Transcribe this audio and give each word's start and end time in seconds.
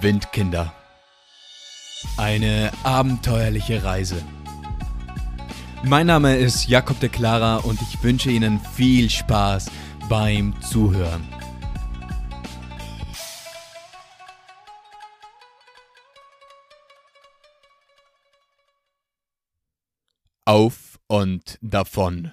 Windkinder. 0.00 0.72
Eine 2.16 2.70
abenteuerliche 2.84 3.82
Reise. 3.82 4.22
Mein 5.82 6.06
Name 6.06 6.36
ist 6.36 6.68
Jakob 6.68 7.00
de 7.00 7.08
Clara 7.08 7.56
und 7.56 7.80
ich 7.82 8.00
wünsche 8.02 8.30
Ihnen 8.30 8.60
viel 8.60 9.10
Spaß 9.10 9.70
beim 10.08 10.54
Zuhören. 10.62 11.26
Auf 20.44 21.00
und 21.08 21.58
davon. 21.60 22.32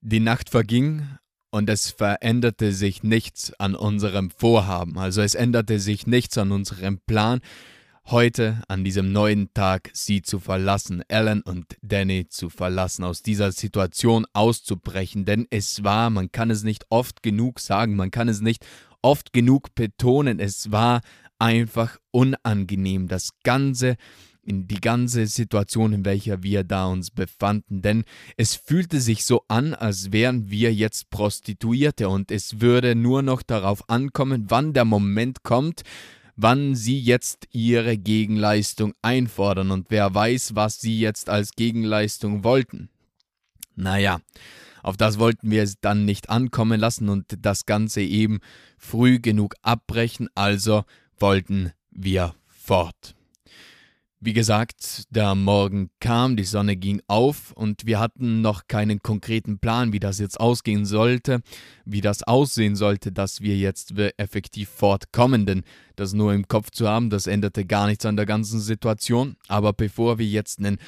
Die 0.00 0.20
Nacht 0.20 0.50
verging 0.50 1.06
und 1.54 1.70
es 1.70 1.92
veränderte 1.92 2.72
sich 2.72 3.04
nichts 3.04 3.52
an 3.60 3.76
unserem 3.76 4.32
Vorhaben, 4.32 4.98
also 4.98 5.22
es 5.22 5.36
änderte 5.36 5.78
sich 5.78 6.04
nichts 6.04 6.36
an 6.36 6.50
unserem 6.50 6.98
Plan, 6.98 7.38
heute 8.06 8.60
an 8.66 8.82
diesem 8.82 9.12
neuen 9.12 9.54
Tag 9.54 9.88
sie 9.92 10.20
zu 10.22 10.40
verlassen, 10.40 11.04
Ellen 11.06 11.42
und 11.42 11.76
Danny 11.80 12.26
zu 12.28 12.50
verlassen, 12.50 13.04
aus 13.04 13.22
dieser 13.22 13.52
Situation 13.52 14.26
auszubrechen, 14.32 15.26
denn 15.26 15.46
es 15.50 15.84
war, 15.84 16.10
man 16.10 16.32
kann 16.32 16.50
es 16.50 16.64
nicht 16.64 16.86
oft 16.90 17.22
genug 17.22 17.60
sagen, 17.60 17.94
man 17.94 18.10
kann 18.10 18.26
es 18.26 18.40
nicht 18.40 18.66
oft 19.00 19.32
genug 19.32 19.76
betonen, 19.76 20.40
es 20.40 20.72
war 20.72 21.02
einfach 21.38 21.98
unangenehm, 22.10 23.06
das 23.06 23.30
ganze 23.44 23.94
in 24.44 24.66
die 24.66 24.80
ganze 24.80 25.26
Situation, 25.26 25.92
in 25.92 26.04
welcher 26.04 26.42
wir 26.42 26.64
da 26.64 26.86
uns 26.86 27.10
befanden, 27.10 27.82
denn 27.82 28.04
es 28.36 28.54
fühlte 28.54 29.00
sich 29.00 29.24
so 29.24 29.44
an, 29.48 29.74
als 29.74 30.12
wären 30.12 30.50
wir 30.50 30.72
jetzt 30.72 31.10
Prostituierte 31.10 32.08
und 32.08 32.30
es 32.30 32.60
würde 32.60 32.94
nur 32.94 33.22
noch 33.22 33.42
darauf 33.42 33.88
ankommen, 33.88 34.46
wann 34.48 34.72
der 34.72 34.84
Moment 34.84 35.42
kommt, 35.42 35.82
wann 36.36 36.74
sie 36.74 36.98
jetzt 36.98 37.48
ihre 37.52 37.96
Gegenleistung 37.96 38.94
einfordern 39.02 39.70
und 39.70 39.90
wer 39.90 40.14
weiß, 40.14 40.54
was 40.54 40.80
sie 40.80 40.98
jetzt 40.98 41.28
als 41.28 41.52
Gegenleistung 41.52 42.44
wollten. 42.44 42.88
Naja, 43.76 44.20
auf 44.82 44.96
das 44.96 45.18
wollten 45.18 45.50
wir 45.50 45.62
es 45.62 45.80
dann 45.80 46.04
nicht 46.04 46.30
ankommen 46.30 46.78
lassen 46.78 47.08
und 47.08 47.38
das 47.40 47.66
Ganze 47.66 48.02
eben 48.02 48.40
früh 48.76 49.18
genug 49.18 49.54
abbrechen, 49.62 50.28
also 50.34 50.84
wollten 51.18 51.72
wir 51.90 52.34
fort. 52.46 53.14
Wie 54.26 54.32
gesagt, 54.32 55.04
der 55.10 55.34
Morgen 55.34 55.90
kam, 56.00 56.34
die 56.38 56.44
Sonne 56.44 56.76
ging 56.76 57.02
auf 57.08 57.52
und 57.52 57.84
wir 57.84 58.00
hatten 58.00 58.40
noch 58.40 58.68
keinen 58.68 59.02
konkreten 59.02 59.58
Plan, 59.58 59.92
wie 59.92 60.00
das 60.00 60.18
jetzt 60.18 60.40
ausgehen 60.40 60.86
sollte, 60.86 61.42
wie 61.84 62.00
das 62.00 62.22
aussehen 62.22 62.74
sollte, 62.74 63.12
dass 63.12 63.42
wir 63.42 63.58
jetzt 63.58 63.92
effektiv 64.16 64.70
fortkommen, 64.70 65.44
denn 65.44 65.62
das 65.94 66.14
nur 66.14 66.32
im 66.32 66.48
Kopf 66.48 66.70
zu 66.70 66.88
haben, 66.88 67.10
das 67.10 67.26
änderte 67.26 67.66
gar 67.66 67.86
nichts 67.86 68.06
an 68.06 68.16
der 68.16 68.24
ganzen 68.24 68.60
Situation. 68.60 69.36
Aber 69.46 69.74
bevor 69.74 70.16
wir 70.16 70.26
jetzt 70.26 70.58
einen 70.58 70.78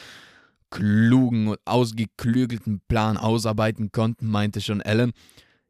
klugen 0.70 1.48
und 1.48 1.58
ausgeklügelten 1.66 2.80
Plan 2.88 3.18
ausarbeiten 3.18 3.92
konnten, 3.92 4.28
meinte 4.28 4.62
schon 4.62 4.80
Ellen, 4.80 5.12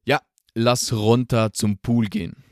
ja, 0.05 0.21
lass 0.55 0.93
runter 0.93 1.53
zum 1.53 1.79
Pool 1.79 2.07
gehen. 2.07 2.46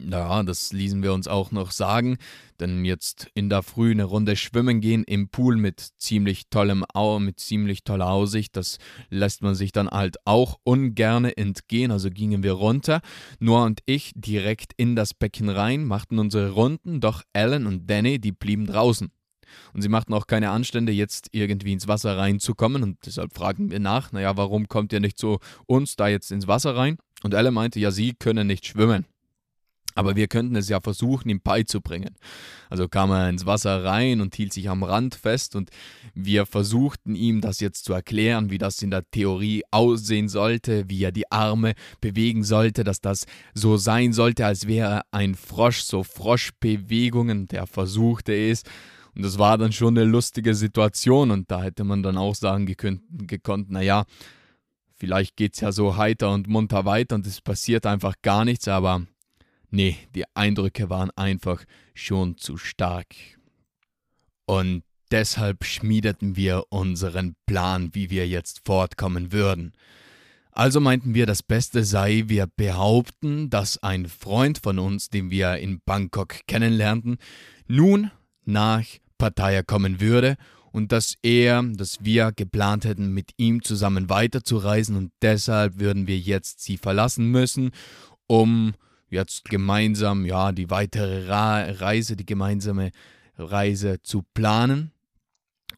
Ja, 0.00 0.44
das 0.44 0.72
ließen 0.72 1.02
wir 1.02 1.12
uns 1.12 1.26
auch 1.26 1.50
noch 1.50 1.72
sagen, 1.72 2.18
denn 2.60 2.84
jetzt 2.84 3.28
in 3.34 3.50
der 3.50 3.64
Früh 3.64 3.90
eine 3.90 4.04
Runde 4.04 4.36
schwimmen 4.36 4.80
gehen 4.80 5.02
im 5.02 5.28
Pool 5.28 5.56
mit 5.56 5.80
ziemlich 5.98 6.48
tollem 6.50 6.84
Au, 6.94 7.18
mit 7.18 7.40
ziemlich 7.40 7.82
toller 7.82 8.08
Aussicht, 8.08 8.56
das 8.56 8.78
lässt 9.10 9.42
man 9.42 9.56
sich 9.56 9.72
dann 9.72 9.88
halt 9.88 10.16
auch 10.24 10.60
ungerne 10.62 11.36
entgehen, 11.36 11.90
also 11.90 12.10
gingen 12.10 12.44
wir 12.44 12.52
runter, 12.52 13.00
Noah 13.40 13.64
und 13.64 13.80
ich 13.86 14.12
direkt 14.14 14.72
in 14.76 14.94
das 14.94 15.14
Becken 15.14 15.48
rein, 15.48 15.84
machten 15.84 16.20
unsere 16.20 16.52
Runden, 16.52 17.00
doch 17.00 17.24
Alan 17.32 17.66
und 17.66 17.90
Danny, 17.90 18.20
die 18.20 18.32
blieben 18.32 18.66
draußen. 18.66 19.10
Und 19.72 19.82
sie 19.82 19.88
machten 19.88 20.14
auch 20.14 20.28
keine 20.28 20.50
Anstände, 20.50 20.92
jetzt 20.92 21.28
irgendwie 21.32 21.72
ins 21.72 21.88
Wasser 21.88 22.18
reinzukommen. 22.18 22.82
Und 22.82 22.98
deshalb 23.06 23.34
fragten 23.34 23.70
wir 23.70 23.80
nach, 23.80 24.12
naja, 24.12 24.36
warum 24.36 24.68
kommt 24.68 24.92
ihr 24.92 25.00
nicht 25.00 25.18
zu 25.18 25.38
uns 25.66 25.96
da 25.96 26.06
jetzt 26.06 26.30
ins 26.30 26.46
Wasser 26.46 26.76
rein? 26.76 26.98
Und 27.22 27.34
Alan 27.34 27.54
meinte, 27.54 27.80
ja, 27.80 27.90
sie 27.90 28.12
können 28.12 28.46
nicht 28.46 28.66
schwimmen. 28.66 29.06
Aber 29.98 30.14
wir 30.14 30.28
könnten 30.28 30.54
es 30.54 30.68
ja 30.68 30.80
versuchen, 30.80 31.28
ihm 31.28 31.40
beizubringen. 31.40 32.14
Also 32.70 32.86
kam 32.86 33.10
er 33.10 33.28
ins 33.28 33.46
Wasser 33.46 33.82
rein 33.82 34.20
und 34.20 34.36
hielt 34.36 34.52
sich 34.52 34.68
am 34.68 34.84
Rand 34.84 35.16
fest 35.16 35.56
und 35.56 35.70
wir 36.14 36.46
versuchten 36.46 37.16
ihm 37.16 37.40
das 37.40 37.58
jetzt 37.58 37.84
zu 37.84 37.94
erklären, 37.94 38.48
wie 38.48 38.58
das 38.58 38.80
in 38.80 38.92
der 38.92 39.10
Theorie 39.10 39.64
aussehen 39.72 40.28
sollte, 40.28 40.88
wie 40.88 41.02
er 41.02 41.10
die 41.10 41.28
Arme 41.32 41.74
bewegen 42.00 42.44
sollte, 42.44 42.84
dass 42.84 43.00
das 43.00 43.26
so 43.54 43.76
sein 43.76 44.12
sollte, 44.12 44.46
als 44.46 44.68
wäre 44.68 45.02
ein 45.10 45.34
Frosch, 45.34 45.80
so 45.80 46.04
Froschbewegungen, 46.04 47.48
der 47.48 47.66
versuchte 47.66 48.32
es. 48.32 48.62
Und 49.16 49.24
das 49.24 49.36
war 49.36 49.58
dann 49.58 49.72
schon 49.72 49.98
eine 49.98 50.08
lustige 50.08 50.54
Situation 50.54 51.32
und 51.32 51.50
da 51.50 51.64
hätte 51.64 51.82
man 51.82 52.04
dann 52.04 52.18
auch 52.18 52.36
sagen 52.36 52.66
gekonnt, 52.66 53.02
gekonnt 53.26 53.68
naja, 53.68 54.04
vielleicht 54.94 55.34
geht 55.34 55.54
es 55.54 55.60
ja 55.60 55.72
so 55.72 55.96
heiter 55.96 56.30
und 56.30 56.46
munter 56.46 56.84
weiter 56.84 57.16
und 57.16 57.26
es 57.26 57.40
passiert 57.40 57.84
einfach 57.84 58.14
gar 58.22 58.44
nichts, 58.44 58.68
aber 58.68 59.02
Nee, 59.70 59.96
die 60.14 60.24
Eindrücke 60.34 60.88
waren 60.88 61.10
einfach 61.16 61.64
schon 61.94 62.38
zu 62.38 62.56
stark. 62.56 63.14
Und 64.46 64.82
deshalb 65.10 65.64
schmiedeten 65.64 66.36
wir 66.36 66.64
unseren 66.70 67.36
Plan, 67.46 67.90
wie 67.94 68.10
wir 68.10 68.26
jetzt 68.26 68.62
fortkommen 68.64 69.32
würden. 69.32 69.72
Also 70.52 70.80
meinten 70.80 71.14
wir, 71.14 71.26
das 71.26 71.42
Beste 71.42 71.84
sei, 71.84 72.24
wir 72.26 72.46
behaupten, 72.46 73.48
dass 73.50 73.82
ein 73.82 74.06
Freund 74.06 74.58
von 74.58 74.78
uns, 74.78 75.08
den 75.08 75.30
wir 75.30 75.56
in 75.56 75.80
Bangkok 75.84 76.34
kennenlernten, 76.48 77.18
nun 77.68 78.10
nach 78.44 78.84
Pattaya 79.18 79.62
kommen 79.62 80.00
würde 80.00 80.36
und 80.72 80.90
dass 80.92 81.14
er, 81.22 81.62
dass 81.62 82.04
wir 82.04 82.32
geplant 82.34 82.84
hätten, 82.84 83.12
mit 83.12 83.32
ihm 83.36 83.62
zusammen 83.62 84.08
weiterzureisen 84.08 84.96
und 84.96 85.12
deshalb 85.22 85.78
würden 85.78 86.06
wir 86.06 86.18
jetzt 86.18 86.60
sie 86.60 86.76
verlassen 86.76 87.30
müssen, 87.30 87.70
um 88.26 88.74
jetzt 89.10 89.44
gemeinsam 89.44 90.24
ja 90.24 90.52
die 90.52 90.70
weitere 90.70 91.28
Reise, 91.28 92.16
die 92.16 92.26
gemeinsame 92.26 92.90
Reise 93.36 94.02
zu 94.02 94.24
planen. 94.34 94.92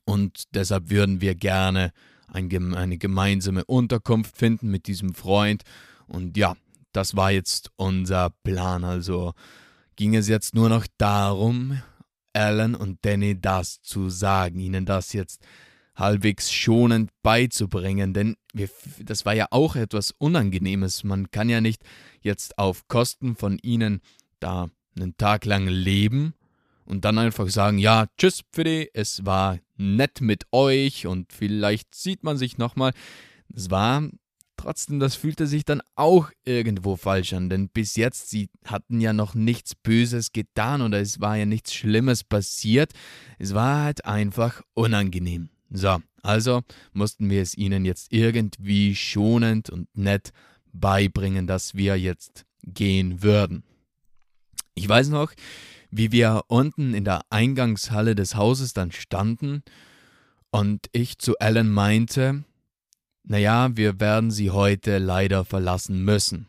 Und 0.04 0.44
deshalb 0.54 0.90
würden 0.90 1.20
wir 1.20 1.34
gerne 1.34 1.92
ein, 2.26 2.74
eine 2.74 2.98
gemeinsame 2.98 3.64
Unterkunft 3.64 4.36
finden 4.36 4.70
mit 4.70 4.86
diesem 4.86 5.14
Freund. 5.14 5.62
Und 6.06 6.36
ja, 6.36 6.56
das 6.92 7.16
war 7.16 7.30
jetzt 7.30 7.70
unser 7.76 8.30
Plan. 8.42 8.84
Also 8.84 9.32
ging 9.96 10.14
es 10.14 10.28
jetzt 10.28 10.54
nur 10.54 10.68
noch 10.68 10.86
darum, 10.98 11.80
Alan 12.32 12.74
und 12.74 12.98
Danny 13.02 13.40
das 13.40 13.82
zu 13.82 14.08
sagen, 14.08 14.58
ihnen 14.60 14.86
das 14.86 15.12
jetzt 15.12 15.44
halbwegs 16.00 16.52
schonend 16.52 17.10
beizubringen, 17.22 18.12
denn 18.12 18.36
wir, 18.52 18.68
das 19.04 19.24
war 19.24 19.34
ja 19.34 19.46
auch 19.50 19.76
etwas 19.76 20.12
Unangenehmes. 20.18 21.04
Man 21.04 21.30
kann 21.30 21.48
ja 21.48 21.60
nicht 21.60 21.82
jetzt 22.20 22.58
auf 22.58 22.88
Kosten 22.88 23.36
von 23.36 23.58
ihnen 23.62 24.00
da 24.40 24.68
einen 24.96 25.16
Tag 25.16 25.44
lang 25.44 25.68
leben 25.68 26.34
und 26.84 27.04
dann 27.04 27.18
einfach 27.18 27.48
sagen, 27.48 27.78
ja, 27.78 28.06
tschüss 28.18 28.42
Pfidi, 28.52 28.90
es 28.92 29.24
war 29.24 29.58
nett 29.76 30.20
mit 30.20 30.44
euch 30.50 31.06
und 31.06 31.32
vielleicht 31.32 31.94
sieht 31.94 32.24
man 32.24 32.36
sich 32.36 32.58
nochmal. 32.58 32.92
Es 33.54 33.70
war 33.70 34.08
trotzdem, 34.56 35.00
das 35.00 35.14
fühlte 35.14 35.46
sich 35.46 35.64
dann 35.64 35.82
auch 35.94 36.30
irgendwo 36.44 36.96
falsch 36.96 37.32
an, 37.32 37.48
denn 37.48 37.68
bis 37.68 37.96
jetzt, 37.96 38.30
sie 38.30 38.48
hatten 38.64 39.00
ja 39.00 39.12
noch 39.12 39.34
nichts 39.34 39.74
Böses 39.74 40.32
getan 40.32 40.82
oder 40.82 41.00
es 41.00 41.20
war 41.20 41.36
ja 41.36 41.46
nichts 41.46 41.72
Schlimmes 41.74 42.24
passiert. 42.24 42.92
Es 43.38 43.54
war 43.54 43.84
halt 43.84 44.04
einfach 44.04 44.62
unangenehm. 44.74 45.48
So, 45.70 45.98
also 46.22 46.62
mussten 46.92 47.30
wir 47.30 47.42
es 47.42 47.56
ihnen 47.56 47.84
jetzt 47.84 48.12
irgendwie 48.12 48.94
schonend 48.96 49.70
und 49.70 49.88
nett 49.96 50.32
beibringen, 50.72 51.46
dass 51.46 51.74
wir 51.74 51.96
jetzt 51.96 52.44
gehen 52.62 53.22
würden. 53.22 53.62
Ich 54.74 54.88
weiß 54.88 55.08
noch, 55.08 55.32
wie 55.90 56.12
wir 56.12 56.42
unten 56.48 56.94
in 56.94 57.04
der 57.04 57.22
Eingangshalle 57.30 58.14
des 58.14 58.34
Hauses 58.34 58.72
dann 58.72 58.92
standen 58.92 59.62
und 60.50 60.86
ich 60.92 61.18
zu 61.18 61.38
Alan 61.38 61.70
meinte, 61.70 62.44
naja, 63.22 63.76
wir 63.76 64.00
werden 64.00 64.30
sie 64.30 64.50
heute 64.50 64.98
leider 64.98 65.44
verlassen 65.44 66.04
müssen. 66.04 66.46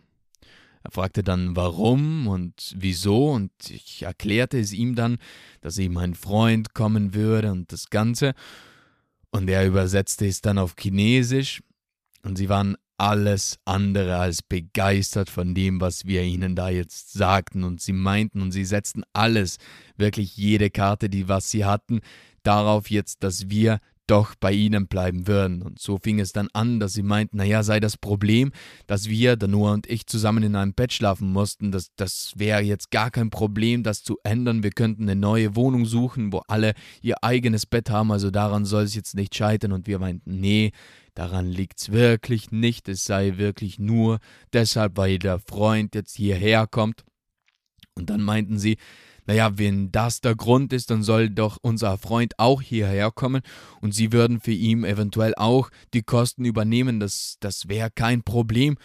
Er 0.83 0.91
fragte 0.91 1.21
dann, 1.21 1.55
warum 1.55 2.27
und 2.27 2.73
wieso, 2.75 3.31
und 3.31 3.51
ich 3.69 4.01
erklärte 4.01 4.59
es 4.59 4.73
ihm 4.73 4.95
dann, 4.95 5.17
dass 5.61 5.77
eben 5.77 5.97
ein 5.99 6.15
Freund 6.15 6.73
kommen 6.73 7.13
würde 7.13 7.51
und 7.51 7.71
das 7.71 7.91
Ganze. 7.91 8.33
Und 9.31 9.49
er 9.49 9.65
übersetzte 9.65 10.25
es 10.27 10.41
dann 10.41 10.57
auf 10.57 10.75
Chinesisch, 10.77 11.61
und 12.23 12.37
sie 12.37 12.49
waren 12.49 12.77
alles 12.97 13.57
andere 13.65 14.17
als 14.17 14.43
begeistert 14.43 15.29
von 15.29 15.55
dem, 15.55 15.81
was 15.81 16.05
wir 16.05 16.21
ihnen 16.21 16.55
da 16.55 16.69
jetzt 16.69 17.13
sagten. 17.13 17.63
Und 17.63 17.81
sie 17.81 17.93
meinten 17.93 18.41
und 18.41 18.51
sie 18.51 18.63
setzten 18.63 19.03
alles, 19.11 19.57
wirklich 19.97 20.37
jede 20.37 20.69
Karte, 20.69 21.09
die 21.09 21.27
was 21.27 21.49
sie 21.49 21.65
hatten, 21.65 22.01
darauf 22.43 22.91
jetzt, 22.91 23.23
dass 23.23 23.49
wir 23.49 23.79
doch 24.11 24.35
bei 24.35 24.51
ihnen 24.51 24.87
bleiben 24.87 25.25
würden. 25.25 25.61
Und 25.61 25.79
so 25.79 25.97
fing 25.97 26.19
es 26.19 26.33
dann 26.33 26.49
an, 26.51 26.81
dass 26.81 26.91
sie 26.91 27.01
meinten, 27.01 27.37
naja, 27.37 27.63
sei 27.63 27.79
das 27.79 27.95
Problem, 27.95 28.51
dass 28.85 29.07
wir, 29.07 29.37
Noah 29.47 29.71
und 29.71 29.89
ich, 29.89 30.05
zusammen 30.05 30.43
in 30.43 30.55
einem 30.57 30.73
Bett 30.73 30.91
schlafen 30.91 31.31
mussten, 31.31 31.71
das, 31.71 31.91
das 31.95 32.33
wäre 32.35 32.61
jetzt 32.61 32.91
gar 32.91 33.09
kein 33.09 33.29
Problem, 33.29 33.83
das 33.83 34.03
zu 34.03 34.17
ändern. 34.23 34.63
Wir 34.63 34.71
könnten 34.71 35.03
eine 35.03 35.15
neue 35.15 35.55
Wohnung 35.55 35.85
suchen, 35.85 36.33
wo 36.33 36.41
alle 36.49 36.73
ihr 37.01 37.23
eigenes 37.23 37.65
Bett 37.65 37.89
haben, 37.89 38.11
also 38.11 38.31
daran 38.31 38.65
soll 38.65 38.83
es 38.83 38.95
jetzt 38.95 39.15
nicht 39.15 39.33
scheitern. 39.33 39.71
Und 39.71 39.87
wir 39.87 39.97
meinten, 39.97 40.41
nee, 40.41 40.73
daran 41.13 41.47
liegt's 41.47 41.93
wirklich 41.93 42.51
nicht, 42.51 42.89
es 42.89 43.05
sei 43.05 43.37
wirklich 43.37 43.79
nur 43.79 44.19
deshalb, 44.51 44.97
weil 44.97 45.19
der 45.19 45.39
Freund 45.39 45.95
jetzt 45.95 46.17
hierher 46.17 46.67
kommt. 46.67 47.05
Und 47.95 48.09
dann 48.09 48.21
meinten 48.21 48.59
sie, 48.59 48.77
naja, 49.25 49.57
wenn 49.57 49.91
das 49.91 50.21
der 50.21 50.35
Grund 50.35 50.73
ist, 50.73 50.89
dann 50.89 51.03
soll 51.03 51.29
doch 51.29 51.57
unser 51.61 51.97
Freund 51.97 52.33
auch 52.37 52.61
hierher 52.61 53.11
kommen 53.11 53.41
und 53.79 53.93
sie 53.93 54.11
würden 54.11 54.39
für 54.39 54.51
ihn 54.51 54.83
eventuell 54.83 55.33
auch 55.35 55.69
die 55.93 56.03
Kosten 56.03 56.45
übernehmen, 56.45 56.99
das, 56.99 57.37
das 57.39 57.67
wäre 57.67 57.89
kein 57.93 58.23
Problem. 58.23 58.77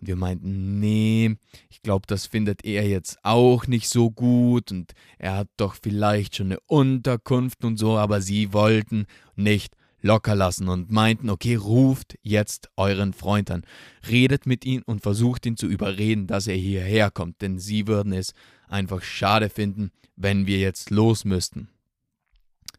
Und 0.00 0.06
wir 0.06 0.16
meinten, 0.16 0.80
nee, 0.80 1.36
ich 1.68 1.82
glaube, 1.82 2.06
das 2.06 2.26
findet 2.26 2.64
er 2.64 2.88
jetzt 2.88 3.18
auch 3.22 3.66
nicht 3.66 3.88
so 3.88 4.10
gut 4.10 4.72
und 4.72 4.92
er 5.18 5.36
hat 5.36 5.48
doch 5.56 5.76
vielleicht 5.80 6.36
schon 6.36 6.46
eine 6.46 6.60
Unterkunft 6.66 7.64
und 7.64 7.76
so, 7.76 7.98
aber 7.98 8.20
sie 8.22 8.52
wollten 8.52 9.06
nicht 9.36 9.74
locker 10.02 10.34
lassen 10.34 10.68
und 10.68 10.90
meinten, 10.90 11.30
okay, 11.30 11.54
ruft 11.54 12.18
jetzt 12.22 12.70
euren 12.76 13.12
Freund 13.12 13.50
an, 13.50 13.64
redet 14.08 14.46
mit 14.46 14.64
ihm 14.64 14.82
und 14.86 15.02
versucht 15.02 15.46
ihn 15.46 15.56
zu 15.56 15.66
überreden, 15.66 16.26
dass 16.26 16.46
er 16.46 16.56
hierher 16.56 17.10
kommt, 17.10 17.42
denn 17.42 17.58
sie 17.58 17.86
würden 17.86 18.12
es 18.12 18.32
einfach 18.68 19.02
schade 19.02 19.50
finden, 19.50 19.90
wenn 20.16 20.46
wir 20.46 20.58
jetzt 20.58 20.90
los 20.90 21.24
müssten. 21.24 21.68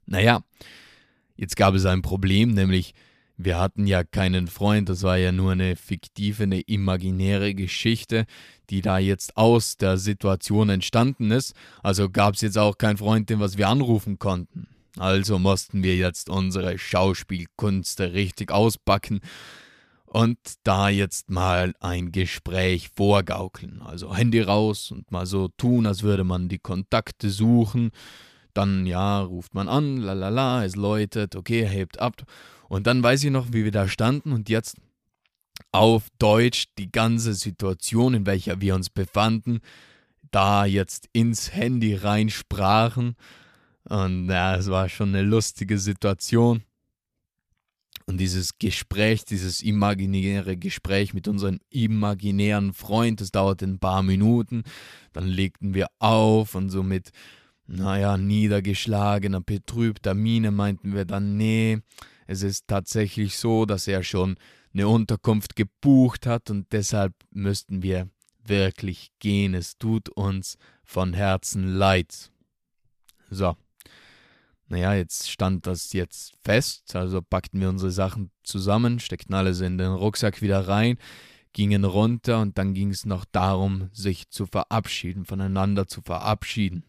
Naja, 0.06 0.44
jetzt 1.36 1.56
gab 1.56 1.76
es 1.76 1.86
ein 1.86 2.02
Problem, 2.02 2.52
nämlich 2.52 2.94
wir 3.38 3.58
hatten 3.58 3.88
ja 3.88 4.04
keinen 4.04 4.48
Freund, 4.48 4.90
das 4.90 5.04
war 5.04 5.18
ja 5.18 5.32
nur 5.32 5.54
eine 5.54 5.76
fiktive, 5.76 6.44
eine 6.44 6.62
imaginäre 6.62 7.56
Geschichte, 7.56 8.26
die 8.70 8.82
da 8.82 9.00
jetzt 9.00 9.36
aus 9.36 9.78
der 9.78 9.98
Situation 9.98 10.70
entstanden 10.70 11.32
ist, 11.32 11.56
also 11.82 12.10
gab 12.10 12.36
es 12.36 12.42
jetzt 12.42 12.58
auch 12.58 12.78
keinen 12.78 12.98
Freund, 12.98 13.30
den 13.30 13.40
was 13.40 13.58
wir 13.58 13.68
anrufen 13.68 14.20
konnten. 14.20 14.68
Also 15.02 15.40
mussten 15.40 15.82
wir 15.82 15.96
jetzt 15.96 16.30
unsere 16.30 16.78
Schauspielkunst 16.78 18.00
richtig 18.02 18.52
auspacken 18.52 19.20
und 20.06 20.38
da 20.62 20.90
jetzt 20.90 21.32
mal 21.32 21.74
ein 21.80 22.12
Gespräch 22.12 22.90
vorgaukeln. 22.96 23.82
Also 23.82 24.16
Handy 24.16 24.42
raus 24.42 24.92
und 24.92 25.12
mal 25.12 25.26
so 25.26 25.48
tun, 25.58 25.88
als 25.88 26.04
würde 26.04 26.24
man 26.24 26.50
die 26.50 26.60
Kontakte 26.60 27.32
suchen. 27.32 27.90
Dann, 28.54 28.86
ja, 28.86 29.22
ruft 29.22 29.56
man 29.56 29.68
an, 29.68 29.98
lalala, 29.98 30.66
es 30.66 30.76
läutet, 30.76 31.36
okay, 31.36 31.68
hebt 31.68 32.00
ab. 32.00 32.22
Und 32.70 32.86
dann 32.86 33.02
weiß 33.02 33.24
ich 33.24 33.32
noch, 33.32 33.54
wie 33.54 33.64
wir 33.64 33.72
da 33.72 33.88
standen 33.88 34.32
und 34.32 34.50
jetzt 34.50 34.78
auf 35.72 36.10
Deutsch 36.20 36.66
die 36.78 36.92
ganze 36.92 37.34
Situation, 37.34 38.14
in 38.14 38.28
welcher 38.28 38.62
wir 38.62 38.76
uns 38.76 38.92
befanden, 38.92 39.62
da 40.30 40.66
jetzt 40.66 41.10
ins 41.12 41.56
Handy 41.56 41.96
reinsprachen. 41.96 43.16
Und 43.92 44.30
ja, 44.30 44.56
es 44.56 44.70
war 44.70 44.88
schon 44.88 45.10
eine 45.10 45.22
lustige 45.22 45.78
Situation. 45.78 46.64
Und 48.06 48.20
dieses 48.20 48.58
Gespräch, 48.58 49.26
dieses 49.26 49.62
imaginäre 49.62 50.56
Gespräch 50.56 51.14
mit 51.14 51.28
unserem 51.28 51.60
imaginären 51.70 52.72
Freund, 52.72 53.20
das 53.20 53.32
dauerte 53.32 53.66
ein 53.66 53.80
paar 53.80 54.02
Minuten. 54.02 54.64
Dann 55.12 55.28
legten 55.28 55.74
wir 55.74 55.88
auf 56.00 56.56
und 56.56 56.70
so 56.70 56.84
mit, 56.84 57.10
naja, 57.68 58.16
niedergeschlagener, 58.16 59.42
betrübter 59.42 60.14
Miene 60.14 60.52
meinten 60.52 60.94
wir 60.94 61.04
dann, 61.04 61.36
nee, 61.36 61.80
es 62.28 62.44
ist 62.44 62.68
tatsächlich 62.68 63.38
so, 63.38 63.66
dass 63.66 63.90
er 63.90 64.04
schon 64.04 64.38
eine 64.74 64.88
Unterkunft 64.88 65.58
gebucht 65.58 66.26
hat 66.26 66.50
und 66.50 66.72
deshalb 66.72 67.14
müssten 67.30 67.84
wir 67.84 68.08
wirklich 68.46 69.12
gehen. 69.20 69.54
Es 69.54 69.78
tut 69.78 70.08
uns 70.08 70.58
von 70.86 71.12
Herzen 71.12 71.76
leid. 71.76 72.32
So, 73.30 73.58
naja, 74.72 74.94
jetzt 74.94 75.30
stand 75.30 75.68
das 75.68 75.92
jetzt 75.92 76.34
fest, 76.46 76.96
also 76.96 77.22
packten 77.22 77.60
wir 77.60 77.68
unsere 77.68 77.92
Sachen 77.92 78.32
zusammen, 78.42 79.02
steckten 79.02 79.36
alles 79.36 79.60
in 79.60 79.78
den 79.78 79.92
Rucksack 79.92 80.42
wieder 80.42 80.66
rein, 80.66 80.98
gingen 81.52 81.84
runter 81.84 82.40
und 82.40 82.58
dann 82.58 82.74
ging 82.74 82.90
es 82.90 83.06
noch 83.06 83.26
darum, 83.26 83.90
sich 83.92 84.30
zu 84.30 84.46
verabschieden, 84.46 85.26
voneinander 85.26 85.88
zu 85.90 86.02
verabschieden. 86.02 86.86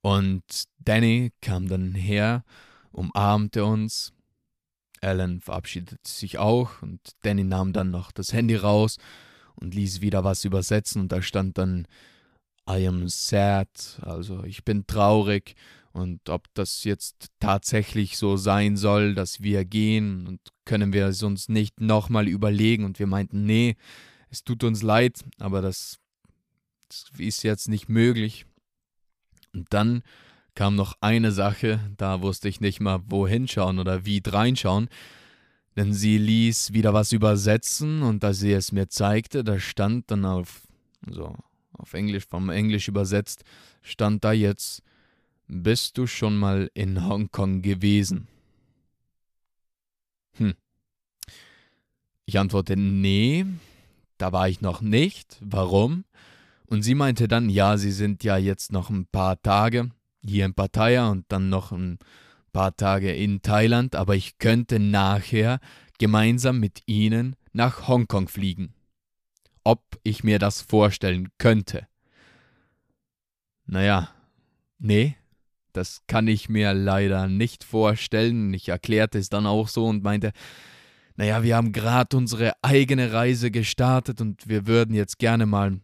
Und 0.00 0.64
Danny 0.78 1.30
kam 1.42 1.68
dann 1.68 1.94
her, 1.94 2.42
umarmte 2.90 3.66
uns. 3.66 4.14
Alan 5.02 5.42
verabschiedete 5.42 5.98
sich 6.06 6.38
auch 6.38 6.80
und 6.80 7.00
Danny 7.20 7.44
nahm 7.44 7.74
dann 7.74 7.90
noch 7.90 8.12
das 8.12 8.32
Handy 8.32 8.56
raus 8.56 8.96
und 9.56 9.74
ließ 9.74 10.00
wieder 10.00 10.24
was 10.24 10.46
übersetzen 10.46 11.02
und 11.02 11.12
da 11.12 11.20
stand 11.20 11.58
dann 11.58 11.86
I 12.66 12.86
am 12.88 13.08
sad, 13.08 14.00
also 14.00 14.42
ich 14.44 14.64
bin 14.64 14.86
traurig 14.86 15.54
und 15.94 16.28
ob 16.28 16.52
das 16.54 16.82
jetzt 16.82 17.28
tatsächlich 17.38 18.18
so 18.18 18.36
sein 18.36 18.76
soll, 18.76 19.14
dass 19.14 19.42
wir 19.42 19.64
gehen 19.64 20.26
und 20.26 20.40
können 20.64 20.92
wir 20.92 21.06
es 21.06 21.22
uns 21.22 21.48
nicht 21.48 21.80
nochmal 21.80 22.26
überlegen. 22.26 22.84
Und 22.84 22.98
wir 22.98 23.06
meinten, 23.06 23.46
nee, 23.46 23.76
es 24.28 24.42
tut 24.42 24.64
uns 24.64 24.82
leid, 24.82 25.24
aber 25.38 25.62
das, 25.62 26.00
das 26.88 27.06
ist 27.16 27.44
jetzt 27.44 27.68
nicht 27.68 27.88
möglich. 27.88 28.44
Und 29.54 29.72
dann 29.72 30.02
kam 30.56 30.74
noch 30.74 30.96
eine 31.00 31.30
Sache, 31.30 31.78
da 31.96 32.22
wusste 32.22 32.48
ich 32.48 32.60
nicht 32.60 32.80
mal, 32.80 33.00
wohin 33.06 33.46
schauen 33.46 33.78
oder 33.78 34.04
wie 34.04 34.20
reinschauen. 34.26 34.88
Denn 35.76 35.92
sie 35.92 36.18
ließ 36.18 36.72
wieder 36.72 36.92
was 36.92 37.12
übersetzen 37.12 38.02
und 38.02 38.24
als 38.24 38.40
sie 38.40 38.52
es 38.52 38.72
mir 38.72 38.88
zeigte, 38.88 39.44
da 39.44 39.60
stand 39.60 40.10
dann 40.10 40.24
auf, 40.24 40.62
so 41.08 41.36
auf 41.72 41.94
Englisch, 41.94 42.26
vom 42.26 42.50
Englisch 42.50 42.88
übersetzt, 42.88 43.44
stand 43.80 44.24
da 44.24 44.32
jetzt 44.32 44.82
bist 45.46 45.98
du 45.98 46.06
schon 46.06 46.36
mal 46.36 46.70
in 46.74 47.06
Hongkong 47.06 47.62
gewesen? 47.62 48.28
Hm. 50.36 50.54
Ich 52.26 52.38
antworte, 52.38 52.76
nee, 52.76 53.44
da 54.18 54.32
war 54.32 54.48
ich 54.48 54.60
noch 54.60 54.80
nicht. 54.80 55.38
Warum? 55.40 56.04
Und 56.66 56.82
sie 56.82 56.94
meinte 56.94 57.28
dann, 57.28 57.50
ja, 57.50 57.76
sie 57.76 57.92
sind 57.92 58.24
ja 58.24 58.36
jetzt 58.36 58.72
noch 58.72 58.90
ein 58.90 59.06
paar 59.06 59.40
Tage 59.42 59.90
hier 60.24 60.46
in 60.46 60.54
Pattaya 60.54 61.10
und 61.10 61.26
dann 61.28 61.50
noch 61.50 61.72
ein 61.72 61.98
paar 62.52 62.76
Tage 62.76 63.14
in 63.14 63.42
Thailand, 63.42 63.94
aber 63.94 64.16
ich 64.16 64.38
könnte 64.38 64.78
nachher 64.78 65.60
gemeinsam 65.98 66.60
mit 66.60 66.82
ihnen 66.86 67.36
nach 67.52 67.88
Hongkong 67.88 68.28
fliegen. 68.28 68.74
Ob 69.64 69.82
ich 70.02 70.24
mir 70.24 70.38
das 70.38 70.62
vorstellen 70.62 71.28
könnte. 71.38 71.86
Naja, 73.66 74.10
nee, 74.78 75.16
das 75.76 76.02
kann 76.06 76.28
ich 76.28 76.48
mir 76.48 76.72
leider 76.72 77.28
nicht 77.28 77.64
vorstellen. 77.64 78.54
Ich 78.54 78.68
erklärte 78.68 79.18
es 79.18 79.28
dann 79.28 79.46
auch 79.46 79.68
so 79.68 79.86
und 79.86 80.02
meinte, 80.02 80.32
naja, 81.16 81.42
wir 81.42 81.56
haben 81.56 81.72
gerade 81.72 82.16
unsere 82.16 82.52
eigene 82.62 83.12
Reise 83.12 83.50
gestartet 83.50 84.20
und 84.20 84.48
wir 84.48 84.66
würden 84.66 84.94
jetzt 84.94 85.18
gerne 85.18 85.46
mal 85.46 85.80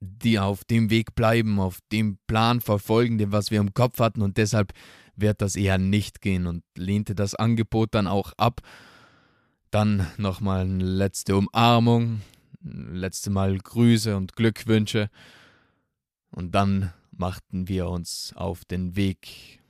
die 0.00 0.38
auf 0.38 0.64
dem 0.64 0.88
Weg 0.90 1.14
bleiben, 1.14 1.60
auf 1.60 1.80
dem 1.92 2.18
Plan 2.26 2.60
verfolgen, 2.60 3.18
den 3.18 3.32
was 3.32 3.50
wir 3.50 3.60
im 3.60 3.74
Kopf 3.74 3.98
hatten 3.98 4.22
und 4.22 4.38
deshalb 4.38 4.72
wird 5.14 5.42
das 5.42 5.56
eher 5.56 5.76
nicht 5.78 6.22
gehen 6.22 6.46
und 6.46 6.64
lehnte 6.76 7.14
das 7.14 7.34
Angebot 7.34 7.94
dann 7.94 8.06
auch 8.06 8.32
ab. 8.38 8.60
Dann 9.70 10.06
nochmal 10.16 10.62
eine 10.62 10.82
letzte 10.82 11.36
Umarmung, 11.36 12.22
letzte 12.62 13.30
Mal 13.30 13.58
Grüße 13.58 14.16
und 14.16 14.34
Glückwünsche 14.36 15.10
und 16.30 16.54
dann 16.54 16.92
machten 17.20 17.68
wir 17.68 17.88
uns 17.88 18.32
auf 18.34 18.64
den 18.64 18.96
Weg. 18.96 19.60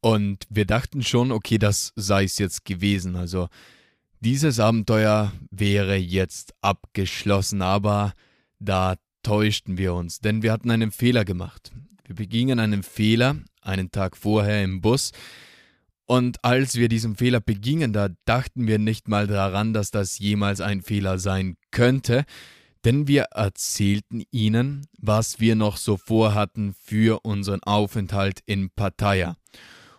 Und 0.00 0.46
wir 0.48 0.64
dachten 0.64 1.02
schon, 1.02 1.32
okay, 1.32 1.58
das 1.58 1.92
sei 1.96 2.24
es 2.24 2.38
jetzt 2.38 2.64
gewesen. 2.64 3.16
Also 3.16 3.48
dieses 4.20 4.58
Abenteuer 4.58 5.32
wäre 5.50 5.96
jetzt 5.96 6.54
abgeschlossen, 6.62 7.60
aber 7.60 8.14
da 8.58 8.96
täuschten 9.22 9.76
wir 9.76 9.92
uns, 9.92 10.20
denn 10.20 10.42
wir 10.42 10.52
hatten 10.52 10.70
einen 10.70 10.92
Fehler 10.92 11.26
gemacht. 11.26 11.72
Wir 12.06 12.14
begingen 12.14 12.58
einen 12.58 12.82
Fehler 12.82 13.36
einen 13.60 13.90
Tag 13.90 14.16
vorher 14.16 14.64
im 14.64 14.80
Bus, 14.80 15.12
und 16.10 16.42
als 16.42 16.76
wir 16.76 16.88
diesen 16.88 17.16
Fehler 17.16 17.38
begingen, 17.38 17.92
da 17.92 18.08
dachten 18.24 18.66
wir 18.66 18.78
nicht 18.78 19.08
mal 19.08 19.26
daran, 19.26 19.74
dass 19.74 19.90
das 19.90 20.18
jemals 20.18 20.62
ein 20.62 20.80
Fehler 20.80 21.18
sein 21.18 21.58
könnte, 21.70 22.24
denn 22.88 23.06
wir 23.06 23.24
erzählten 23.34 24.22
ihnen, 24.30 24.86
was 24.98 25.40
wir 25.40 25.56
noch 25.56 25.76
so 25.76 25.98
vorhatten 25.98 26.72
für 26.72 27.20
unseren 27.22 27.62
Aufenthalt 27.62 28.40
in 28.46 28.70
Pattaya. 28.70 29.36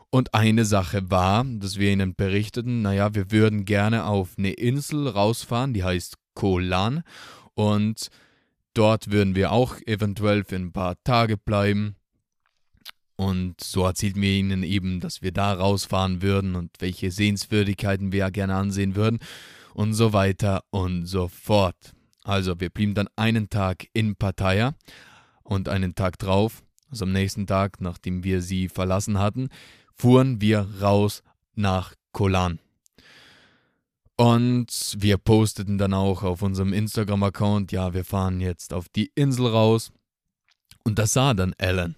Und 0.10 0.34
eine 0.34 0.66
Sache 0.66 1.12
war, 1.12 1.44
dass 1.44 1.78
wir 1.78 1.92
ihnen 1.92 2.16
berichteten, 2.16 2.82
naja, 2.82 3.14
wir 3.14 3.30
würden 3.30 3.66
gerne 3.66 4.06
auf 4.06 4.30
eine 4.40 4.54
Insel 4.54 5.08
rausfahren, 5.08 5.76
die 5.76 5.84
heißt 5.84 6.16
Kolan, 6.34 7.04
und 7.54 8.08
dort 8.74 9.12
würden 9.12 9.36
wir 9.36 9.52
auch 9.52 9.76
eventuell 9.86 10.44
für 10.44 10.56
ein 10.56 10.72
paar 10.72 10.96
Tage 11.04 11.38
bleiben. 11.38 11.96
Und 13.16 13.62
so 13.62 13.86
erzählten 13.86 14.24
wir 14.24 14.32
ihnen 14.32 14.64
eben, 14.64 15.00
dass 15.00 15.22
wir 15.22 15.32
da 15.32 15.54
rausfahren 15.54 16.24
würden 16.24 16.56
und 16.56 16.72
welche 16.80 17.12
Sehenswürdigkeiten 17.12 18.12
wir 18.12 18.32
gerne 18.32 18.56
ansehen 18.56 18.96
würden 18.96 19.20
und 19.76 19.94
so 19.94 20.12
weiter 20.12 20.64
und 20.72 21.06
so 21.06 21.28
fort. 21.28 21.94
Also 22.30 22.60
wir 22.60 22.70
blieben 22.70 22.94
dann 22.94 23.10
einen 23.16 23.50
Tag 23.50 23.88
in 23.92 24.16
Pattaya 24.16 24.76
und 25.42 25.68
einen 25.68 25.96
Tag 25.96 26.20
drauf, 26.20 26.62
also 26.92 27.06
am 27.06 27.12
nächsten 27.12 27.48
Tag, 27.48 27.82
nachdem 27.82 28.24
wir 28.24 28.44
sie 28.44 28.70
verlassen 28.70 29.18
hatten, 29.18 29.50
fuhren 29.96 30.40
wir 30.40 30.68
raus 30.80 31.24
nach 31.56 31.96
Kolan. 32.12 32.60
Und 34.16 34.96
wir 35.00 35.18
posteten 35.18 35.80
dann 35.80 35.96
auch 35.96 36.22
auf 36.22 36.44
unserem 36.44 36.72
Instagram-Account, 36.72 37.72
ja, 37.72 37.96
wir 37.96 38.06
fahren 38.06 38.42
jetzt 38.42 38.74
auf 38.76 38.90
die 38.90 39.12
Insel 39.16 39.48
raus. 39.48 39.92
Und 40.84 41.00
das 41.00 41.14
sah 41.14 41.34
dann 41.34 41.56
Alan. 41.58 41.96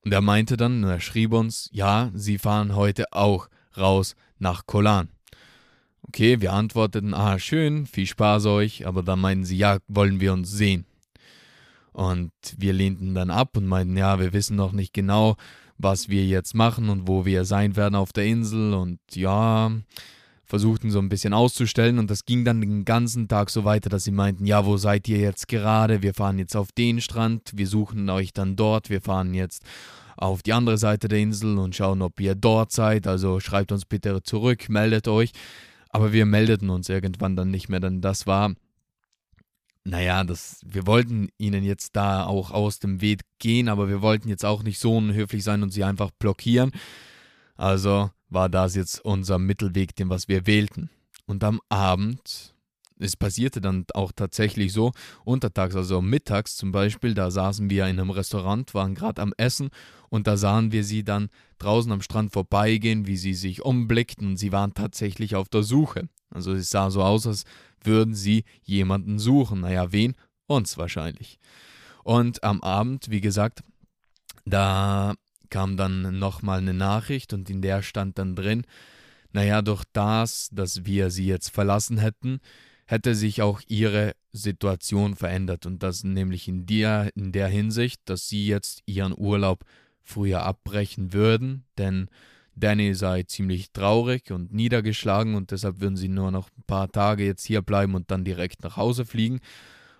Und 0.00 0.12
er 0.14 0.22
meinte 0.22 0.56
dann, 0.56 0.82
er 0.82 1.00
schrieb 1.00 1.34
uns, 1.34 1.68
ja, 1.72 2.10
sie 2.14 2.38
fahren 2.38 2.74
heute 2.74 3.12
auch 3.12 3.50
raus 3.76 4.16
nach 4.38 4.64
Kolan. 4.64 5.10
Okay, 6.08 6.40
wir 6.40 6.52
antworteten, 6.52 7.14
ah, 7.14 7.38
schön, 7.38 7.86
viel 7.86 8.06
Spaß 8.06 8.46
euch, 8.46 8.86
aber 8.86 9.02
dann 9.02 9.20
meinten 9.20 9.44
sie, 9.44 9.56
ja, 9.56 9.78
wollen 9.88 10.20
wir 10.20 10.32
uns 10.32 10.50
sehen. 10.50 10.86
Und 11.92 12.30
wir 12.56 12.72
lehnten 12.72 13.14
dann 13.14 13.30
ab 13.30 13.56
und 13.56 13.66
meinten, 13.66 13.96
ja, 13.96 14.18
wir 14.20 14.32
wissen 14.32 14.56
noch 14.56 14.72
nicht 14.72 14.92
genau, 14.92 15.36
was 15.78 16.08
wir 16.08 16.24
jetzt 16.24 16.54
machen 16.54 16.88
und 16.90 17.08
wo 17.08 17.24
wir 17.24 17.44
sein 17.44 17.74
werden 17.76 17.94
auf 17.94 18.12
der 18.12 18.26
Insel 18.26 18.74
und 18.74 18.98
ja, 19.14 19.72
versuchten 20.44 20.90
so 20.90 21.00
ein 21.00 21.08
bisschen 21.08 21.32
auszustellen 21.32 21.98
und 21.98 22.10
das 22.10 22.24
ging 22.24 22.44
dann 22.44 22.60
den 22.60 22.84
ganzen 22.84 23.28
Tag 23.28 23.50
so 23.50 23.64
weiter, 23.64 23.90
dass 23.90 24.04
sie 24.04 24.12
meinten, 24.12 24.46
ja, 24.46 24.64
wo 24.64 24.76
seid 24.76 25.08
ihr 25.08 25.18
jetzt 25.18 25.48
gerade? 25.48 26.02
Wir 26.02 26.14
fahren 26.14 26.38
jetzt 26.38 26.54
auf 26.54 26.70
den 26.70 27.00
Strand, 27.00 27.52
wir 27.54 27.66
suchen 27.66 28.08
euch 28.10 28.32
dann 28.32 28.54
dort, 28.54 28.90
wir 28.90 29.00
fahren 29.00 29.34
jetzt 29.34 29.64
auf 30.16 30.42
die 30.42 30.52
andere 30.52 30.78
Seite 30.78 31.08
der 31.08 31.18
Insel 31.18 31.58
und 31.58 31.74
schauen, 31.74 32.00
ob 32.00 32.20
ihr 32.20 32.34
dort 32.34 32.72
seid. 32.72 33.06
Also 33.06 33.40
schreibt 33.40 33.72
uns 33.72 33.84
bitte 33.84 34.22
zurück, 34.22 34.68
meldet 34.68 35.08
euch. 35.08 35.32
Aber 35.96 36.12
wir 36.12 36.26
meldeten 36.26 36.68
uns 36.68 36.90
irgendwann 36.90 37.36
dann 37.36 37.50
nicht 37.50 37.70
mehr, 37.70 37.80
denn 37.80 38.02
das 38.02 38.26
war, 38.26 38.54
naja, 39.82 40.24
das, 40.24 40.60
wir 40.62 40.86
wollten 40.86 41.30
ihnen 41.38 41.64
jetzt 41.64 41.96
da 41.96 42.26
auch 42.26 42.50
aus 42.50 42.80
dem 42.80 43.00
Weg 43.00 43.22
gehen, 43.38 43.70
aber 43.70 43.88
wir 43.88 44.02
wollten 44.02 44.28
jetzt 44.28 44.44
auch 44.44 44.62
nicht 44.62 44.78
so 44.78 44.94
unhöflich 44.94 45.42
sein 45.42 45.62
und 45.62 45.70
sie 45.70 45.84
einfach 45.84 46.10
blockieren. 46.10 46.70
Also 47.54 48.10
war 48.28 48.50
das 48.50 48.74
jetzt 48.74 49.02
unser 49.06 49.38
Mittelweg, 49.38 49.96
den 49.96 50.10
was 50.10 50.28
wir 50.28 50.46
wählten. 50.46 50.90
Und 51.24 51.42
am 51.42 51.62
Abend, 51.70 52.54
es 52.98 53.16
passierte 53.16 53.60
dann 53.60 53.84
auch 53.94 54.12
tatsächlich 54.12 54.72
so, 54.72 54.92
untertags, 55.24 55.76
also 55.76 56.00
mittags 56.00 56.56
zum 56.56 56.72
Beispiel, 56.72 57.14
da 57.14 57.30
saßen 57.30 57.68
wir 57.70 57.86
in 57.86 58.00
einem 58.00 58.10
Restaurant, 58.10 58.72
waren 58.74 58.94
gerade 58.94 59.22
am 59.22 59.34
Essen 59.36 59.70
und 60.08 60.26
da 60.26 60.36
sahen 60.36 60.72
wir 60.72 60.84
sie 60.84 61.04
dann 61.04 61.28
draußen 61.58 61.92
am 61.92 62.02
Strand 62.02 62.32
vorbeigehen, 62.32 63.06
wie 63.06 63.16
sie 63.16 63.34
sich 63.34 63.62
umblickten 63.62 64.28
und 64.28 64.36
sie 64.36 64.52
waren 64.52 64.74
tatsächlich 64.74 65.36
auf 65.36 65.48
der 65.48 65.62
Suche. 65.62 66.08
Also 66.30 66.52
es 66.52 66.70
sah 66.70 66.90
so 66.90 67.02
aus, 67.02 67.26
als 67.26 67.44
würden 67.82 68.14
sie 68.14 68.44
jemanden 68.62 69.18
suchen. 69.18 69.60
Naja, 69.60 69.92
wen? 69.92 70.14
Uns 70.46 70.78
wahrscheinlich. 70.78 71.38
Und 72.04 72.44
am 72.44 72.60
Abend, 72.62 73.10
wie 73.10 73.20
gesagt, 73.20 73.62
da 74.44 75.14
kam 75.50 75.76
dann 75.76 76.18
nochmal 76.18 76.58
eine 76.58 76.74
Nachricht 76.74 77.32
und 77.32 77.50
in 77.50 77.62
der 77.62 77.82
stand 77.82 78.18
dann 78.18 78.34
drin, 78.36 78.64
naja, 79.32 79.60
durch 79.60 79.84
das, 79.92 80.48
dass 80.52 80.84
wir 80.84 81.10
sie 81.10 81.26
jetzt 81.26 81.50
verlassen 81.50 81.98
hätten, 81.98 82.40
hätte 82.86 83.14
sich 83.14 83.42
auch 83.42 83.60
ihre 83.66 84.14
Situation 84.32 85.16
verändert 85.16 85.66
und 85.66 85.82
das 85.82 86.04
nämlich 86.04 86.48
in 86.48 86.66
der, 86.66 87.10
in 87.16 87.32
der 87.32 87.48
Hinsicht, 87.48 88.00
dass 88.04 88.28
sie 88.28 88.46
jetzt 88.46 88.82
ihren 88.86 89.16
Urlaub 89.16 89.64
früher 90.02 90.42
abbrechen 90.42 91.12
würden, 91.12 91.64
denn 91.78 92.08
Danny 92.54 92.94
sei 92.94 93.22
ziemlich 93.24 93.70
traurig 93.72 94.30
und 94.30 94.52
niedergeschlagen 94.52 95.34
und 95.34 95.50
deshalb 95.50 95.80
würden 95.80 95.96
sie 95.96 96.08
nur 96.08 96.30
noch 96.30 96.48
ein 96.56 96.62
paar 96.66 96.90
Tage 96.90 97.24
jetzt 97.24 97.44
hier 97.44 97.60
bleiben 97.60 97.94
und 97.94 98.10
dann 98.10 98.24
direkt 98.24 98.62
nach 98.62 98.78
Hause 98.78 99.04
fliegen. 99.04 99.40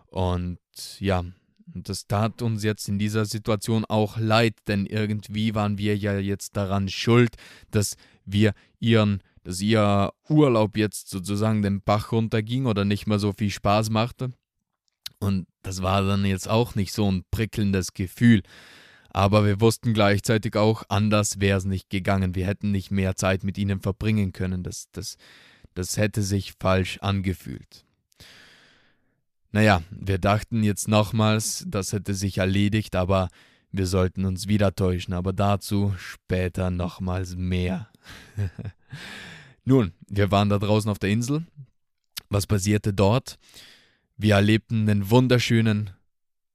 Und 0.06 0.58
ja, 0.98 1.24
das 1.66 2.06
tat 2.06 2.40
uns 2.40 2.62
jetzt 2.64 2.88
in 2.88 2.98
dieser 2.98 3.26
Situation 3.26 3.84
auch 3.84 4.18
leid, 4.18 4.54
denn 4.68 4.86
irgendwie 4.86 5.54
waren 5.54 5.76
wir 5.76 5.96
ja 5.96 6.18
jetzt 6.18 6.56
daran 6.56 6.88
schuld, 6.88 7.36
dass 7.70 7.96
wir 8.24 8.54
ihren, 8.80 9.20
dass 9.46 9.60
ihr 9.60 10.12
Urlaub 10.28 10.76
jetzt 10.76 11.08
sozusagen 11.08 11.62
den 11.62 11.80
Bach 11.80 12.10
runterging 12.10 12.66
oder 12.66 12.84
nicht 12.84 13.06
mehr 13.06 13.20
so 13.20 13.32
viel 13.32 13.50
Spaß 13.50 13.90
machte. 13.90 14.32
Und 15.20 15.46
das 15.62 15.82
war 15.82 16.02
dann 16.02 16.24
jetzt 16.24 16.48
auch 16.48 16.74
nicht 16.74 16.92
so 16.92 17.08
ein 17.08 17.22
prickelndes 17.30 17.94
Gefühl. 17.94 18.42
Aber 19.10 19.46
wir 19.46 19.60
wussten 19.60 19.94
gleichzeitig 19.94 20.56
auch, 20.56 20.82
anders 20.88 21.38
wäre 21.38 21.58
es 21.58 21.64
nicht 21.64 21.90
gegangen. 21.90 22.34
Wir 22.34 22.44
hätten 22.44 22.72
nicht 22.72 22.90
mehr 22.90 23.14
Zeit 23.14 23.44
mit 23.44 23.56
ihnen 23.56 23.78
verbringen 23.78 24.32
können. 24.32 24.64
Das, 24.64 24.88
das, 24.90 25.16
das 25.74 25.96
hätte 25.96 26.22
sich 26.22 26.54
falsch 26.58 26.98
angefühlt. 26.98 27.84
Naja, 29.52 29.80
wir 29.92 30.18
dachten 30.18 30.64
jetzt 30.64 30.88
nochmals, 30.88 31.64
das 31.68 31.92
hätte 31.92 32.14
sich 32.14 32.38
erledigt, 32.38 32.96
aber 32.96 33.28
wir 33.70 33.86
sollten 33.86 34.24
uns 34.24 34.48
wieder 34.48 34.74
täuschen, 34.74 35.14
aber 35.14 35.32
dazu 35.32 35.94
später 35.98 36.72
nochmals 36.72 37.36
mehr. 37.36 37.88
Nun, 39.68 39.92
wir 40.06 40.30
waren 40.30 40.48
da 40.48 40.58
draußen 40.58 40.88
auf 40.88 41.00
der 41.00 41.10
Insel. 41.10 41.44
Was 42.30 42.46
passierte 42.46 42.94
dort? 42.94 43.36
Wir 44.16 44.36
erlebten 44.36 44.88
einen 44.88 45.10
wunderschönen 45.10 45.90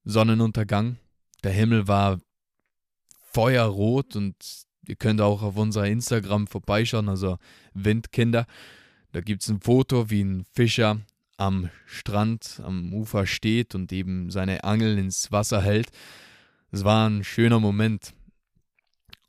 Sonnenuntergang. 0.06 0.96
Der 1.44 1.52
Himmel 1.52 1.90
war 1.90 2.22
feuerrot 3.34 4.16
und 4.16 4.36
ihr 4.88 4.96
könnt 4.96 5.20
auch 5.20 5.44
auf 5.44 5.58
unser 5.58 5.86
Instagram 5.88 6.48
vorbeischauen, 6.48 7.10
also 7.10 7.38
Windkinder. 7.74 8.46
Da 9.12 9.20
gibt 9.20 9.44
es 9.44 9.50
ein 9.50 9.60
Foto, 9.60 10.10
wie 10.10 10.24
ein 10.24 10.46
Fischer 10.54 11.02
am 11.36 11.70
Strand, 11.86 12.62
am 12.64 12.94
Ufer 12.94 13.28
steht 13.28 13.76
und 13.76 13.92
eben 13.92 14.32
seine 14.32 14.64
Angel 14.64 14.98
ins 14.98 15.34
Wasser 15.34 15.62
hält. 15.62 15.90
Es 16.72 16.86
war 16.86 17.10
ein 17.10 17.26
schöner 17.26 17.60
Moment. 17.60 18.14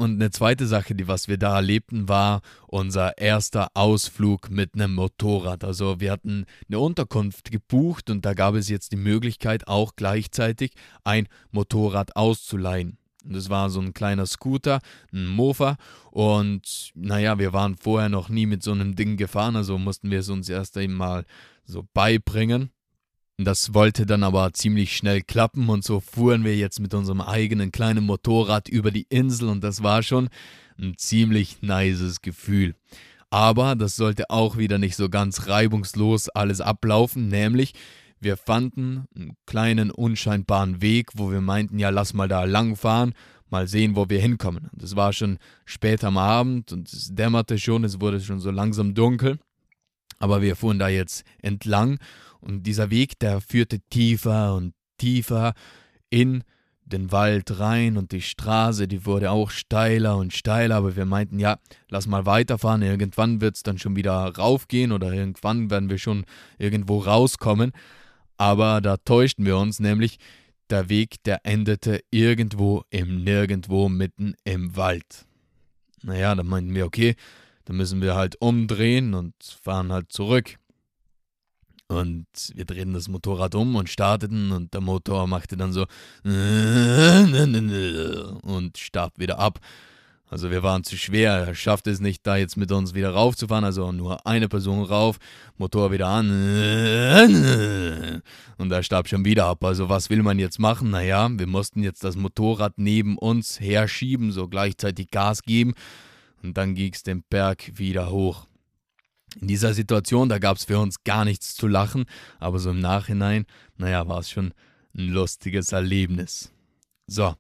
Und 0.03 0.21
eine 0.21 0.33
zweite 0.33 0.67
Sache, 0.67 0.97
die 0.97 1.07
was 1.07 1.29
wir 1.29 1.37
da 1.39 1.55
erlebten, 1.55 2.09
war 2.09 2.41
unser 2.67 3.19
erster 3.19 3.69
Ausflug 3.75 4.51
mit 4.51 4.75
einem 4.75 4.97
Motorrad. 4.97 5.63
Also 5.63 6.01
wir 6.01 6.11
hatten 6.11 6.45
eine 6.69 6.81
Unterkunft 6.81 7.53
gebucht 7.53 8.11
und 8.11 8.27
da 8.27 8.35
gab 8.35 8.57
es 8.57 8.69
jetzt 8.69 8.91
die 8.91 8.97
Möglichkeit, 8.97 9.69
auch 9.69 9.93
gleichzeitig 9.95 10.73
ein 11.05 11.29
Motorrad 11.53 12.17
auszuleihen. 12.17 12.99
Das 13.25 13.49
war 13.49 13.71
so 13.71 13.81
ein 13.81 13.95
kleiner 13.95 14.27
Scooter, 14.27 14.81
ein 15.13 15.29
Mofa. 15.29 15.77
Und 16.11 16.91
naja, 16.97 17.39
wir 17.39 17.53
waren 17.53 17.77
vorher 17.77 18.09
noch 18.09 18.29
nie 18.29 18.47
mit 18.47 18.65
so 18.65 18.73
einem 18.73 18.97
Ding 18.97 19.17
gefahren, 19.17 19.55
also 19.55 19.79
mussten 19.79 20.11
wir 20.11 20.19
es 20.19 20.29
uns 20.29 20.49
erst 20.49 20.77
einmal 20.79 21.27
so 21.65 21.87
beibringen. 21.95 22.73
Das 23.39 23.75
wollte 23.75 24.07
dann 24.07 24.23
aber 24.23 24.53
ziemlich 24.53 24.97
schnell 24.97 25.23
klappen 25.23 25.69
und 25.69 25.85
so 25.85 26.01
fuhren 26.01 26.45
wir 26.45 26.57
jetzt 26.57 26.81
mit 26.81 26.95
unserem 26.95 27.21
eigenen 27.21 27.73
kleinen 27.73 28.05
Motorrad 28.05 28.69
über 28.69 28.91
die 28.91 29.07
Insel 29.09 29.49
und 29.49 29.65
das 29.65 29.83
war 29.83 30.03
schon 30.03 30.29
ein 30.79 30.95
ziemlich 30.97 31.63
nices 31.63 32.21
Gefühl. 32.21 32.75
Aber 33.31 33.75
das 33.75 33.97
sollte 33.97 34.29
auch 34.29 34.59
wieder 34.59 34.79
nicht 34.79 34.97
so 34.97 35.09
ganz 35.09 35.49
reibungslos 35.49 36.29
alles 36.29 36.61
ablaufen, 36.61 37.29
nämlich 37.29 37.73
wir 38.21 38.37
fanden 38.37 39.07
einen 39.17 39.37
kleinen 39.47 39.91
unscheinbaren 39.91 40.81
Weg, 40.81 41.11
wo 41.15 41.33
wir 41.33 41.41
meinten, 41.41 41.79
ja, 41.79 41.89
lass 41.89 42.15
mal 42.15 42.29
da 42.29 42.45
lang 42.45 42.77
fahren, 42.77 43.15
mal 43.51 43.67
sehen, 43.67 43.97
wo 43.97 44.09
wir 44.09 44.21
hinkommen. 44.21 44.69
Und 44.73 44.83
es 44.83 44.95
war 44.95 45.13
schon 45.13 45.39
spät 45.65 46.05
am 46.05 46.19
Abend 46.19 46.73
und 46.73 46.93
es 46.93 47.15
dämmerte 47.15 47.59
schon, 47.59 47.83
es 47.85 48.01
wurde 48.01 48.21
schon 48.21 48.39
so 48.39 48.51
langsam 48.51 48.95
dunkel. 48.95 49.39
Aber 50.23 50.41
wir 50.41 50.55
fuhren 50.55 50.79
da 50.79 50.87
jetzt 50.87 51.25
entlang 51.43 51.99
und 52.41 52.63
dieser 52.63 52.91
Weg, 52.91 53.19
der 53.19 53.41
führte 53.41 53.81
tiefer 53.91 54.55
und 54.55 54.73
tiefer 54.97 55.53
in 56.11 56.45
den 56.85 57.11
Wald 57.11 57.59
rein 57.59 57.97
und 57.97 58.13
die 58.13 58.23
Straße, 58.23 58.87
die 58.87 59.05
wurde 59.05 59.33
auch 59.33 59.51
steiler 59.51 60.17
und 60.17 60.33
steiler, 60.33 60.77
aber 60.77 60.95
wir 60.95 61.07
meinten, 61.07 61.41
ja, 61.41 61.59
lass 61.89 62.07
mal 62.07 62.25
weiterfahren, 62.25 62.83
irgendwann 62.83 63.41
wird 63.41 63.57
es 63.57 63.65
dann 63.65 63.79
schon 63.79 63.97
wieder 63.97 64.13
raufgehen 64.13 64.93
oder 64.93 65.13
irgendwann 65.13 65.71
werden 65.71 65.91
wir 65.91 65.99
schon 65.99 66.25
irgendwo 66.57 66.99
rauskommen. 66.99 67.73
Aber 68.37 68.81
da 68.81 68.99
täuschten 68.99 69.45
wir 69.45 69.57
uns, 69.57 69.81
nämlich 69.81 70.19
der 70.71 70.89
Weg, 70.89 71.17
der 71.25 71.41
endete 71.43 72.01
irgendwo 72.13 72.85
im 72.91 73.25
Nirgendwo 73.25 73.89
mitten 73.89 74.35
im 74.45 74.77
Wald. 74.77 75.27
Naja, 76.05 76.33
dann 76.37 76.47
meinten 76.47 76.77
wir, 76.77 76.87
okay, 76.87 77.17
dann 77.65 77.77
müssen 77.77 78.03
wir 78.03 78.15
halt 78.15 78.41
umdrehen 78.41 79.15
und 79.15 79.35
fahren 79.63 79.93
halt 79.93 80.13
zurück. 80.13 80.59
Und 81.89 82.27
wir 82.55 82.65
drehten 82.65 82.95
das 82.95 83.09
Motorrad 83.09 83.55
um 83.55 83.77
und 83.77 83.91
starteten 83.91 84.51
und 84.53 84.73
der 84.73 84.81
Motor 84.81 85.27
machte 85.27 85.57
dann 85.57 85.73
so 85.73 85.87
und 88.43 88.79
starb 88.79 89.19
wieder 89.19 89.39
ab. 89.39 89.61
Also 90.33 90.51
wir 90.51 90.63
waren 90.63 90.83
zu 90.83 90.97
schwer, 90.97 91.35
er 91.35 91.55
schaffte 91.55 91.91
es 91.91 92.01
nicht, 92.01 92.27
da 92.27 92.37
jetzt 92.37 92.57
mit 92.57 92.73
uns 92.73 92.95
wieder 92.95 93.11
raufzufahren, 93.11 93.67
also 93.67 93.93
nur 93.93 94.27
eine 94.27 94.49
Person 94.49 94.83
rauf, 94.83 95.19
Motor 95.59 95.93
wieder 95.93 96.07
an 96.07 96.31
Und 98.57 98.73
er 98.73 98.83
starb 98.83 99.09
schon 99.09 99.27
wieder 99.27 99.45
ab. 99.45 99.63
Also 99.63 99.91
was 99.91 100.09
will 100.09 100.23
man 100.23 100.39
jetzt 100.39 100.59
machen? 100.59 100.89
Naja, 100.89 101.29
wir 101.31 101.47
mussten 101.47 101.83
jetzt 101.83 102.03
das 102.03 102.17
Motorrad 102.17 102.79
neben 102.79 103.19
uns 103.19 103.61
herschieben, 103.61 104.33
so 104.33 104.49
gleichzeitig 104.49 105.11
Gas 105.11 105.43
geben. 105.43 105.75
Und 106.43 106.57
dann 106.57 106.75
ging 106.75 106.93
es 106.93 107.03
den 107.03 107.23
Berg 107.23 107.79
wieder 107.79 108.11
hoch. 108.11 108.47
In 109.41 109.49
dieser 109.49 109.73
Situation, 109.73 110.29
da 110.29 110.39
gab 110.39 110.57
es 110.57 110.65
für 110.65 110.79
uns 110.79 111.05
gar 111.05 111.25
nichts 111.25 111.55
zu 111.55 111.67
lachen, 111.67 112.05
aber 112.39 112.59
so 112.59 112.71
im 112.71 112.81
Nachhinein, 112.81 113.47
naja, 113.77 114.07
war 114.07 114.19
es 114.19 114.31
schon 114.31 114.53
ein 114.95 115.09
lustiges 115.09 115.73
Erlebnis. 115.73 116.53
So, 117.07 117.35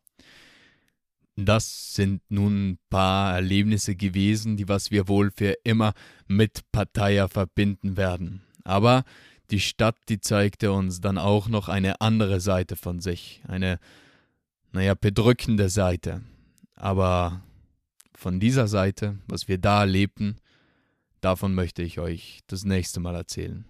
das 1.37 1.94
sind 1.94 2.23
nun 2.28 2.71
ein 2.71 2.78
paar 2.90 3.35
Erlebnisse 3.35 3.97
gewesen, 3.97 4.56
die 4.56 4.68
was 4.68 4.90
wir 4.90 5.09
wohl 5.09 5.30
für 5.35 5.56
immer 5.64 5.92
mit 6.26 6.61
Parteier 6.73 7.28
verbinden 7.28 7.97
werden. 7.97 8.42
Aber 8.64 9.04
die 9.50 9.61
Stadt, 9.61 9.97
die 10.09 10.21
zeigte 10.21 10.73
uns 10.73 11.00
dann 11.00 11.18
auch 11.18 11.49
noch 11.49 11.68
eine 11.68 12.00
andere 12.00 12.40
Seite 12.40 12.76
von 12.76 13.00
sich, 13.00 13.42
eine, 13.47 13.78
naja, 14.73 14.94
bedrückende 14.94 15.68
Seite. 15.68 16.23
Aber 16.75 17.42
von 18.22 18.38
dieser 18.38 18.68
Seite, 18.68 19.18
was 19.26 19.48
wir 19.48 19.58
da 19.58 19.80
erlebten, 19.80 20.36
davon 21.20 21.54
möchte 21.54 21.82
ich 21.82 21.98
euch 21.98 22.40
das 22.46 22.64
nächste 22.64 23.00
Mal 23.00 23.16
erzählen. 23.16 23.64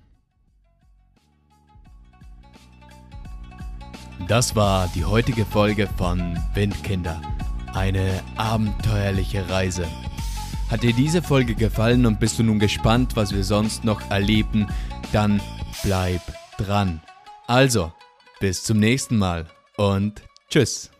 Das 4.28 4.54
war 4.54 4.88
die 4.94 5.06
heutige 5.06 5.46
Folge 5.46 5.88
von 5.96 6.38
Windkinder. 6.54 7.20
Eine 7.72 8.22
abenteuerliche 8.36 9.48
Reise. 9.48 9.88
Hat 10.70 10.82
dir 10.82 10.92
diese 10.92 11.22
Folge 11.22 11.54
gefallen 11.54 12.04
und 12.04 12.20
bist 12.20 12.38
du 12.38 12.42
nun 12.42 12.58
gespannt, 12.58 13.16
was 13.16 13.34
wir 13.34 13.44
sonst 13.44 13.84
noch 13.84 14.02
erleben, 14.10 14.68
dann 15.12 15.40
bleib 15.82 16.20
dran. 16.58 17.00
Also, 17.46 17.92
bis 18.38 18.62
zum 18.62 18.78
nächsten 18.78 19.16
Mal 19.16 19.48
und 19.76 20.22
tschüss. 20.50 20.90